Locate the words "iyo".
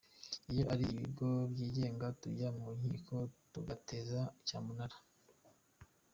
0.51-0.63